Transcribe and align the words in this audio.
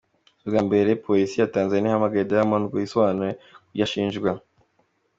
Si 0.39 0.43
ubwa 0.47 0.61
mbere 0.67 0.89
Polisi 1.05 1.35
ya 1.37 1.51
Tanzania 1.55 1.89
ihamagaje 1.89 2.29
Diamond 2.31 2.63
ngo 2.65 2.75
yisobanure 2.81 3.31
ku 3.63 3.69
byo 3.73 3.83
ashinjwa. 3.87 4.31